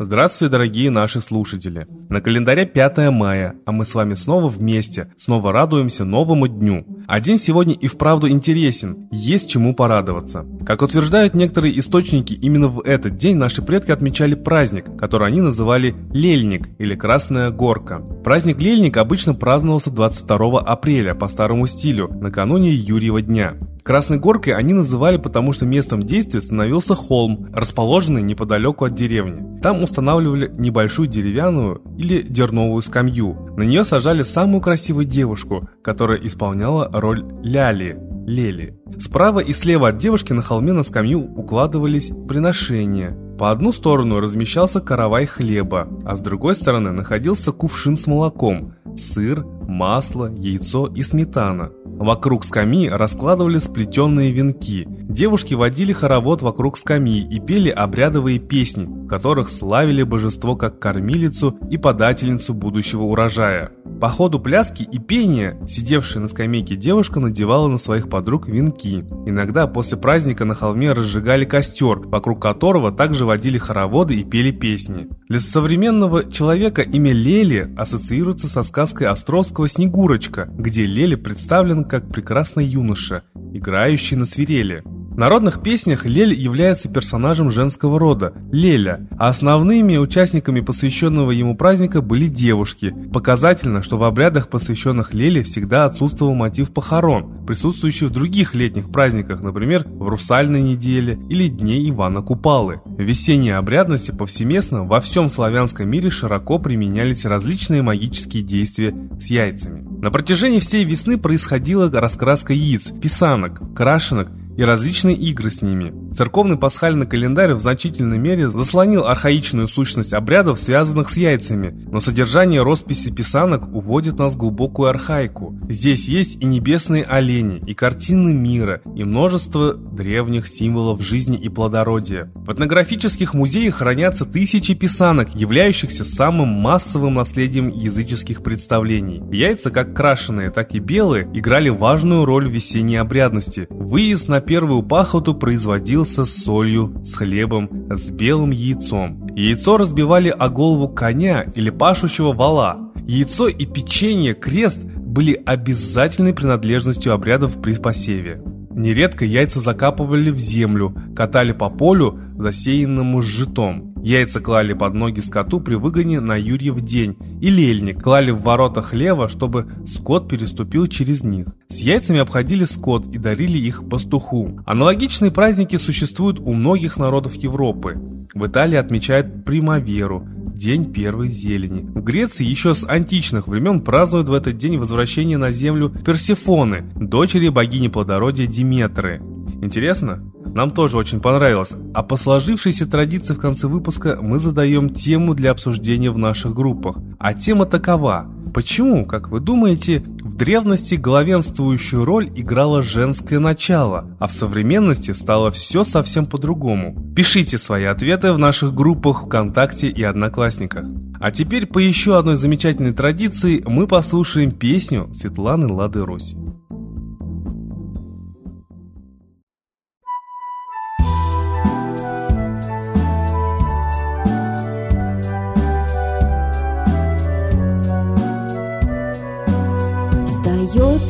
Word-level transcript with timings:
Здравствуйте, 0.00 0.52
дорогие 0.52 0.90
наши 0.90 1.20
слушатели! 1.20 1.88
На 2.08 2.20
календаре 2.20 2.66
5 2.66 3.10
мая, 3.10 3.56
а 3.66 3.72
мы 3.72 3.84
с 3.84 3.96
вами 3.96 4.14
снова 4.14 4.46
вместе, 4.46 5.12
снова 5.16 5.52
радуемся 5.52 6.04
новому 6.04 6.46
дню. 6.46 6.86
А 7.08 7.18
день 7.18 7.38
сегодня 7.38 7.74
и 7.74 7.88
вправду 7.88 8.28
интересен, 8.28 9.08
есть 9.10 9.50
чему 9.50 9.74
порадоваться. 9.74 10.46
Как 10.64 10.82
утверждают 10.82 11.34
некоторые 11.34 11.76
источники, 11.80 12.32
именно 12.32 12.68
в 12.68 12.80
этот 12.82 13.16
день 13.16 13.38
наши 13.38 13.60
предки 13.60 13.90
отмечали 13.90 14.36
праздник, 14.36 14.96
который 14.96 15.26
они 15.26 15.40
называли 15.40 15.96
Лельник 16.12 16.68
или 16.78 16.94
Красная 16.94 17.50
Горка. 17.50 17.98
Праздник 17.98 18.62
Лельник 18.62 18.98
обычно 18.98 19.34
праздновался 19.34 19.90
22 19.90 20.60
апреля 20.60 21.16
по 21.16 21.26
старому 21.26 21.66
стилю, 21.66 22.08
накануне 22.20 22.72
Юрьева 22.72 23.20
дня. 23.20 23.54
Красной 23.88 24.18
горкой 24.18 24.52
они 24.52 24.74
называли, 24.74 25.16
потому 25.16 25.54
что 25.54 25.64
местом 25.64 26.02
действия 26.02 26.42
становился 26.42 26.94
холм, 26.94 27.48
расположенный 27.54 28.20
неподалеку 28.20 28.84
от 28.84 28.92
деревни. 28.92 29.58
Там 29.62 29.82
устанавливали 29.82 30.52
небольшую 30.58 31.08
деревянную 31.08 31.80
или 31.96 32.20
дерновую 32.20 32.82
скамью. 32.82 33.54
На 33.56 33.62
нее 33.62 33.86
сажали 33.86 34.24
самую 34.24 34.60
красивую 34.60 35.06
девушку, 35.06 35.70
которая 35.82 36.18
исполняла 36.18 36.90
роль 36.92 37.24
ляли, 37.42 37.98
лели. 38.26 38.78
Справа 39.00 39.40
и 39.40 39.54
слева 39.54 39.88
от 39.88 39.96
девушки 39.96 40.34
на 40.34 40.42
холме 40.42 40.74
на 40.74 40.82
скамью 40.82 41.20
укладывались 41.20 42.12
приношения. 42.28 43.16
По 43.38 43.50
одну 43.50 43.72
сторону 43.72 44.20
размещался 44.20 44.80
каравай 44.80 45.24
хлеба, 45.24 45.88
а 46.04 46.14
с 46.14 46.20
другой 46.20 46.56
стороны 46.56 46.92
находился 46.92 47.52
кувшин 47.52 47.96
с 47.96 48.06
молоком, 48.06 48.74
сыр, 48.96 49.46
масло, 49.66 50.30
яйцо 50.36 50.88
и 50.94 51.02
сметана. 51.02 51.70
Вокруг 51.98 52.44
скамьи 52.44 52.88
раскладывали 52.88 53.58
сплетенные 53.58 54.30
венки. 54.30 54.86
Девушки 54.88 55.54
водили 55.54 55.92
хоровод 55.92 56.42
вокруг 56.42 56.78
скамьи 56.78 57.26
и 57.28 57.40
пели 57.40 57.70
обрядовые 57.70 58.38
песни, 58.38 58.84
в 58.84 59.08
которых 59.08 59.50
славили 59.50 60.04
божество 60.04 60.54
как 60.54 60.78
кормилицу 60.78 61.58
и 61.70 61.76
подательницу 61.76 62.54
будущего 62.54 63.02
урожая. 63.02 63.72
По 64.00 64.10
ходу 64.10 64.38
пляски 64.38 64.84
и 64.84 64.98
пения, 65.00 65.58
сидевшая 65.66 66.22
на 66.22 66.28
скамейке 66.28 66.76
девушка 66.76 67.18
надевала 67.18 67.66
на 67.66 67.78
своих 67.78 68.08
подруг 68.08 68.46
венки. 68.46 69.04
Иногда 69.26 69.66
после 69.66 69.96
праздника 69.96 70.44
на 70.44 70.54
холме 70.54 70.92
разжигали 70.92 71.44
костер, 71.44 71.98
вокруг 71.98 72.40
которого 72.40 72.92
также 72.92 73.26
водили 73.26 73.58
хороводы 73.58 74.14
и 74.14 74.22
пели 74.22 74.52
песни. 74.52 75.08
Для 75.28 75.40
современного 75.40 76.30
человека 76.30 76.82
имя 76.82 77.12
Лели 77.12 77.74
ассоциируется 77.76 78.46
со 78.46 78.62
сказкой 78.62 79.08
Островского 79.08 79.66
«Снегурочка», 79.68 80.48
где 80.56 80.84
Лели 80.84 81.16
представлен 81.16 81.84
как 81.88 82.08
прекрасный 82.10 82.66
юноша, 82.66 83.24
играющий 83.52 84.16
на 84.16 84.26
свирели. 84.26 84.84
Народных 85.18 85.60
песнях 85.60 86.04
Лель 86.06 86.32
является 86.32 86.88
персонажем 86.88 87.50
женского 87.50 87.98
рода– 87.98 88.34
Леля, 88.52 89.04
а 89.18 89.30
основными 89.30 89.96
участниками 89.96 90.60
посвященного 90.60 91.32
ему 91.32 91.56
праздника 91.56 92.00
были 92.00 92.28
девушки. 92.28 92.94
Показательно, 93.12 93.82
что 93.82 93.98
в 93.98 94.04
обрядах, 94.04 94.46
посвященных 94.46 95.12
Леле, 95.12 95.42
всегда 95.42 95.86
отсутствовал 95.86 96.36
мотив 96.36 96.72
похорон, 96.72 97.44
присутствующий 97.48 98.06
в 98.06 98.10
других 98.10 98.54
летних 98.54 98.92
праздниках, 98.92 99.42
например, 99.42 99.84
в 99.88 100.06
Русальной 100.06 100.62
неделе 100.62 101.18
или 101.28 101.48
Дне 101.48 101.88
Ивана 101.90 102.22
Купалы. 102.22 102.80
В 102.84 103.02
весенней 103.02 103.56
обрядности 103.56 104.12
повсеместно 104.12 104.84
во 104.84 105.00
всем 105.00 105.30
славянском 105.30 105.90
мире 105.90 106.10
широко 106.10 106.60
применялись 106.60 107.24
различные 107.24 107.82
магические 107.82 108.44
действия 108.44 108.94
с 109.18 109.26
яйцами. 109.30 109.84
На 110.00 110.12
протяжении 110.12 110.60
всей 110.60 110.84
весны 110.84 111.18
происходила 111.18 111.90
раскраска 111.90 112.52
яиц, 112.52 112.92
писанок, 113.02 113.74
крашенок 113.74 114.28
и 114.58 114.64
различные 114.64 115.16
игры 115.16 115.52
с 115.52 115.62
ними. 115.62 116.07
Церковный 116.16 116.56
пасхальный 116.56 117.06
календарь 117.06 117.54
в 117.54 117.60
значительной 117.60 118.18
мере 118.18 118.50
заслонил 118.50 119.04
архаичную 119.06 119.68
сущность 119.68 120.12
обрядов, 120.12 120.58
связанных 120.58 121.10
с 121.10 121.16
яйцами, 121.16 121.86
но 121.90 122.00
содержание 122.00 122.62
росписи 122.62 123.10
писанок 123.10 123.72
уводит 123.74 124.18
нас 124.18 124.34
в 124.34 124.38
глубокую 124.38 124.88
архаику. 124.88 125.56
Здесь 125.68 126.08
есть 126.08 126.36
и 126.42 126.46
небесные 126.46 127.04
олени, 127.04 127.62
и 127.66 127.74
картины 127.74 128.32
мира, 128.32 128.80
и 128.96 129.04
множество 129.04 129.74
древних 129.74 130.48
символов 130.48 131.02
жизни 131.02 131.36
и 131.36 131.48
плодородия. 131.48 132.32
В 132.34 132.52
этнографических 132.52 133.34
музеях 133.34 133.76
хранятся 133.76 134.24
тысячи 134.24 134.74
писанок, 134.74 135.34
являющихся 135.34 136.04
самым 136.04 136.48
массовым 136.48 137.14
наследием 137.14 137.68
языческих 137.68 138.42
представлений. 138.42 139.22
Яйца, 139.30 139.70
как 139.70 139.94
крашеные, 139.94 140.50
так 140.50 140.74
и 140.74 140.78
белые, 140.78 141.28
играли 141.32 141.68
важную 141.68 142.24
роль 142.24 142.48
в 142.48 142.52
весенней 142.52 142.96
обрядности. 142.96 143.66
Выезд 143.70 144.28
на 144.28 144.40
первую 144.40 144.82
пахоту 144.82 145.34
производился 145.34 146.07
с 146.16 146.42
солью, 146.44 147.00
с 147.04 147.14
хлебом, 147.14 147.86
с 147.90 148.10
белым 148.10 148.50
яйцом. 148.50 149.26
Яйцо 149.34 149.76
разбивали 149.76 150.28
о 150.30 150.48
голову 150.48 150.88
коня 150.88 151.42
или 151.54 151.70
пашущего 151.70 152.32
вала. 152.32 152.92
Яйцо 153.06 153.48
и 153.48 153.66
печенье 153.66 154.34
крест 154.34 154.82
были 154.82 155.40
обязательной 155.46 156.34
принадлежностью 156.34 157.12
обрядов 157.12 157.60
при 157.60 157.74
посеве. 157.74 158.42
Нередко 158.70 159.24
яйца 159.24 159.60
закапывали 159.60 160.30
в 160.30 160.38
землю, 160.38 160.94
катали 161.16 161.52
по 161.52 161.68
полю, 161.68 162.20
засеянному 162.38 163.22
житом. 163.22 163.87
Яйца 164.08 164.40
клали 164.40 164.72
под 164.72 164.94
ноги 164.94 165.20
скоту 165.20 165.60
при 165.60 165.74
выгоне 165.74 166.20
на 166.20 166.34
Юрьев 166.34 166.80
день, 166.80 167.18
и 167.42 167.50
лельник 167.50 168.02
клали 168.02 168.30
в 168.30 168.40
ворота 168.40 168.80
хлева, 168.80 169.28
чтобы 169.28 169.70
скот 169.84 170.30
переступил 170.30 170.86
через 170.86 171.22
них. 171.22 171.48
С 171.68 171.76
яйцами 171.76 172.18
обходили 172.18 172.64
скот 172.64 173.06
и 173.08 173.18
дарили 173.18 173.58
их 173.58 173.86
пастуху. 173.86 174.60
Аналогичные 174.64 175.30
праздники 175.30 175.76
существуют 175.76 176.40
у 176.40 176.54
многих 176.54 176.96
народов 176.96 177.34
Европы. 177.34 178.00
В 178.32 178.46
Италии 178.46 178.76
отмечают 178.76 179.44
примаверу, 179.44 180.26
день 180.54 180.90
первой 180.90 181.28
зелени. 181.28 181.82
В 181.82 182.02
Греции 182.02 182.46
еще 182.46 182.74
с 182.74 182.88
античных 182.88 183.46
времен 183.46 183.82
празднуют 183.82 184.30
в 184.30 184.32
этот 184.32 184.56
день 184.56 184.78
возвращение 184.78 185.36
на 185.36 185.50
землю 185.50 185.90
Персефоны, 185.90 186.82
дочери 186.96 187.50
богини 187.50 187.88
плодородия 187.88 188.46
Диметры. 188.46 189.20
Интересно? 189.60 190.22
Нам 190.54 190.70
тоже 190.70 190.96
очень 190.96 191.20
понравилось. 191.20 191.72
А 191.94 192.02
по 192.02 192.16
сложившейся 192.16 192.86
традиции 192.86 193.34
в 193.34 193.38
конце 193.38 193.66
выпуска 193.66 194.18
мы 194.20 194.38
задаем 194.38 194.90
тему 194.90 195.34
для 195.34 195.50
обсуждения 195.50 196.10
в 196.10 196.18
наших 196.18 196.54
группах. 196.54 196.96
А 197.18 197.34
тема 197.34 197.66
такова. 197.66 198.26
Почему, 198.54 199.04
как 199.06 199.28
вы 199.28 199.40
думаете, 199.40 200.00
в 200.00 200.34
древности 200.34 200.94
главенствующую 200.94 202.04
роль 202.04 202.30
играло 202.34 202.82
женское 202.82 203.38
начало, 203.38 204.16
а 204.18 204.26
в 204.26 204.32
современности 204.32 205.12
стало 205.12 205.50
все 205.50 205.84
совсем 205.84 206.26
по-другому? 206.26 206.96
Пишите 207.14 207.58
свои 207.58 207.84
ответы 207.84 208.32
в 208.32 208.38
наших 208.38 208.74
группах 208.74 209.26
ВКонтакте 209.26 209.88
и 209.88 210.02
Одноклассниках. 210.02 210.86
А 211.20 211.30
теперь 211.30 211.66
по 211.66 211.78
еще 211.78 212.16
одной 212.16 212.36
замечательной 212.36 212.92
традиции 212.92 213.62
мы 213.66 213.86
послушаем 213.86 214.52
песню 214.52 215.12
Светланы 215.12 215.72
Лады 215.72 216.04
Русь. 216.04 216.34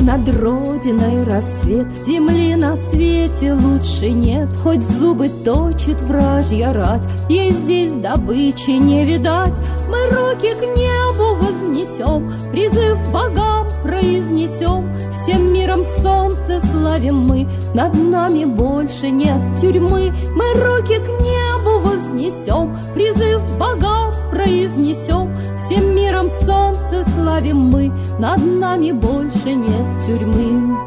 Над 0.08 0.26
родиной 0.41 1.22
рассвет. 1.24 1.86
Земли 2.06 2.54
на 2.56 2.76
свете 2.76 3.52
лучше 3.52 4.08
нет 4.08 4.48
Хоть 4.62 4.82
зубы 4.82 5.28
точит 5.28 6.00
вражья 6.00 6.72
рать. 6.72 7.02
Ей 7.28 7.52
здесь 7.52 7.92
добычи 7.92 8.70
не 8.70 9.04
видать. 9.04 9.52
Мы 9.86 10.06
руки 10.06 10.54
к 10.54 10.62
небу 10.62 11.34
вознесем 11.34 12.32
Призыв 12.50 12.97
богам 13.12 13.68
произнесем. 13.82 14.91
Всем 15.12 15.52
миром 15.52 15.84
солнце 16.00 16.58
славим 16.72 17.16
мы 17.16 17.47
Над 17.74 17.92
нами 17.92 18.47
больше 18.47 19.10
нет 19.10 19.60
тюрьмы. 19.60 20.10
Мы 20.34 20.54
руки 20.54 20.97
к 20.97 21.09
небу 21.21 21.80
вознесем 21.86 22.74
Призыв 22.94 23.42
богам 23.59 24.15
произнесем 24.30 25.36
Всем 25.59 25.93
миром 25.93 26.28
солнце 26.31 27.05
славим 27.16 27.57
мы 27.57 27.93
Над 28.21 28.39
нами 28.39 28.93
больше 28.93 29.55
нет 29.55 29.84
тюрьмы. 30.07 30.78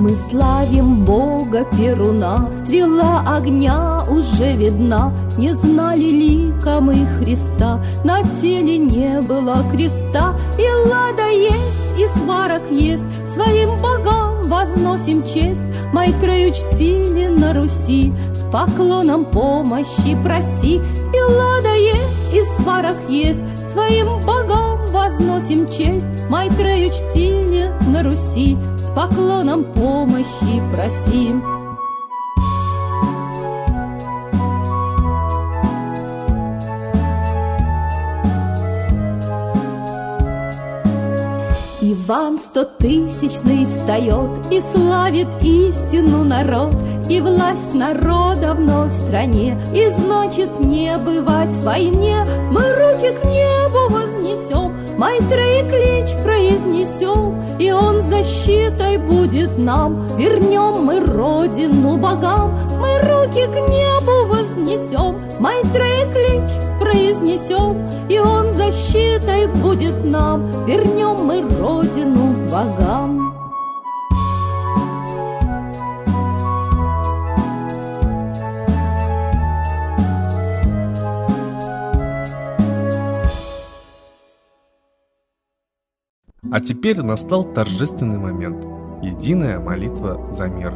Мы 0.00 0.14
славим 0.14 1.04
Бога 1.04 1.64
Перуна, 1.76 2.50
Стрела 2.52 3.22
огня 3.26 4.00
уже 4.08 4.56
видна, 4.56 5.12
Не 5.36 5.54
знали 5.54 6.00
лика 6.00 6.80
мы 6.80 7.06
Христа, 7.18 7.80
На 8.04 8.22
теле 8.40 8.78
не 8.78 9.20
было 9.20 9.62
креста, 9.70 10.34
И 10.58 10.90
лада 10.90 11.28
есть, 11.28 11.78
и 11.96 12.06
сварок 12.18 12.62
есть, 12.70 13.04
Своим 13.32 13.76
богам 13.82 14.27
возносим 14.48 15.22
честь, 15.24 15.62
Майтрею 15.92 16.52
чтили 16.52 17.26
на 17.28 17.52
Руси, 17.52 18.12
С 18.34 18.42
поклоном 18.50 19.24
помощи 19.24 20.16
проси, 20.22 20.76
И 20.76 21.20
лада 21.20 21.74
есть, 21.74 22.34
и 22.34 22.62
сварок 22.62 22.96
есть, 23.08 23.40
Своим 23.72 24.20
богам 24.26 24.86
возносим 24.86 25.68
честь, 25.68 26.06
Майтрею 26.28 26.90
чтили 26.90 27.70
на 27.86 28.02
Руси, 28.02 28.56
С 28.78 28.90
поклоном 28.90 29.64
помощи 29.74 30.62
просим. 30.72 31.57
Иван 42.08 42.38
стотысячный 42.38 43.66
встает 43.66 44.30
И 44.50 44.62
славит 44.62 45.28
истину 45.42 46.24
народ, 46.24 46.74
И 47.10 47.20
власть 47.20 47.74
народа 47.74 48.54
вновь 48.54 48.92
в 48.92 49.06
стране, 49.06 49.60
И 49.74 49.90
значит 49.90 50.58
не 50.58 50.96
бывать 50.96 51.50
в 51.50 51.64
войне. 51.64 52.24
Мы 52.50 52.62
руки 52.62 53.14
к 53.14 53.24
небу 53.26 53.90
вознесем, 53.90 54.74
Майтреи 54.96 55.68
клич 55.68 56.16
произнесем, 56.24 57.42
И 57.58 57.70
он 57.72 58.00
защитой 58.00 58.96
будет 58.96 59.58
нам. 59.58 60.00
Вернем 60.16 60.84
мы 60.86 61.00
родину 61.00 61.98
богам, 61.98 62.58
Мы 62.78 63.00
руки 63.00 63.44
к 63.44 63.68
небу 63.68 64.32
вознесем, 64.32 65.20
Майтреи 65.40 66.10
клич 66.10 66.50
произнесем, 66.80 67.86
И 68.08 68.18
он 68.18 68.50
защитой 68.50 69.46
будет 69.46 70.04
нам. 70.04 70.64
Вернем 70.64 71.07
богам. 72.50 73.34
А 86.50 86.60
теперь 86.60 87.02
настал 87.02 87.44
торжественный 87.44 88.18
момент. 88.18 88.64
Единая 89.02 89.60
молитва 89.60 90.32
за 90.32 90.48
мир. 90.48 90.74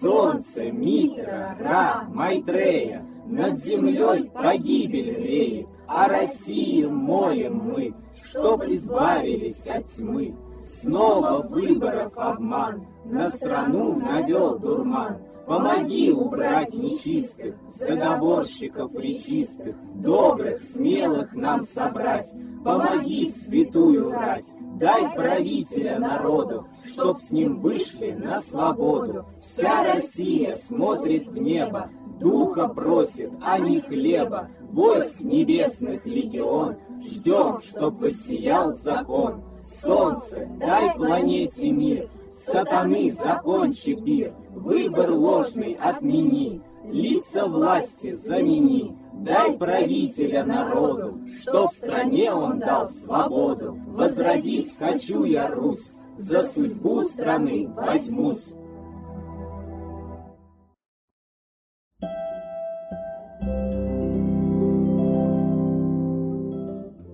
Солнце, 0.00 0.72
Митра, 0.72 1.56
Ра, 1.60 2.04
Майтрея, 2.08 3.04
Над 3.26 3.62
землей 3.62 4.30
погибель 4.34 5.14
реет, 5.22 5.68
О 5.88 6.06
России 6.06 6.84
молим 6.84 7.62
мы, 7.64 7.94
Чтоб 8.22 8.62
избавились 8.64 9.66
от 9.66 9.88
тьмы. 9.88 10.36
Снова 10.80 11.40
выборов 11.40 12.12
обман, 12.16 12.86
На 13.06 13.30
страну 13.30 13.98
навел 13.98 14.58
дурман. 14.58 15.16
Помоги 15.46 16.12
убрать 16.12 16.74
нечистых, 16.74 17.54
Заговорщиков 17.68 18.94
речистых, 18.94 19.76
Добрых, 19.94 20.60
смелых 20.60 21.32
нам 21.32 21.64
собрать, 21.64 22.28
Помоги 22.62 23.30
святую 23.30 24.10
рать, 24.10 24.44
Дай 24.78 25.10
правителя 25.14 25.98
народу, 25.98 26.66
Чтоб 26.84 27.18
с 27.18 27.30
ним 27.30 27.60
вышли 27.60 28.10
на 28.10 28.42
свободу. 28.42 29.24
Вся 29.40 29.84
Россия 29.84 30.54
смотрит 30.56 31.28
в 31.28 31.38
небо, 31.38 31.88
Духа 32.20 32.68
просит, 32.68 33.30
а 33.40 33.58
не 33.58 33.80
хлеба, 33.80 34.48
Войск 34.72 35.20
небесных 35.20 36.04
легион, 36.04 36.76
Ждем, 37.00 37.60
чтоб 37.62 37.98
воссиял 38.00 38.74
закон. 38.76 39.42
Солнце, 39.62 40.48
дай 40.58 40.94
планете 40.94 41.70
мир, 41.70 42.08
Сатаны 42.30 43.12
закончи 43.12 43.94
пир, 43.94 44.34
Выбор 44.50 45.10
ложный 45.10 45.74
отмени, 45.74 46.60
Лица 46.84 47.46
власти 47.46 48.12
замени, 48.12 48.96
Дай 49.12 49.56
правителя 49.56 50.44
народу, 50.44 51.20
Что 51.40 51.68
в 51.68 51.72
стране 51.72 52.32
он 52.32 52.58
дал 52.58 52.88
свободу. 52.88 53.78
Возродить 53.88 54.76
хочу 54.78 55.24
я 55.24 55.48
Русь, 55.48 55.90
За 56.16 56.42
судьбу 56.42 57.02
страны 57.02 57.68
возьмусь. 57.68 58.48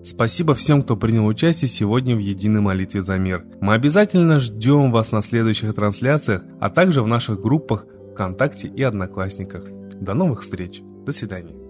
Спасибо 0.04 0.54
всем, 0.54 0.82
кто 0.82 0.96
принял 0.96 1.26
участие 1.26 1.68
сегодня 1.68 2.14
в 2.14 2.18
единой 2.18 2.60
молитве 2.60 3.00
за 3.00 3.16
мир. 3.16 3.46
Мы 3.62 3.72
обязательно 3.72 4.38
ждем 4.38 4.92
вас 4.92 5.12
на 5.12 5.22
следующих 5.22 5.74
трансляциях, 5.74 6.44
а 6.60 6.68
также 6.68 7.02
в 7.02 7.08
наших 7.08 7.40
группах 7.40 7.86
ВКонтакте 8.12 8.68
и 8.68 8.82
Одноклассниках. 8.82 9.64
До 10.00 10.12
новых 10.12 10.42
встреч. 10.42 10.82
До 11.06 11.12
свидания. 11.12 11.63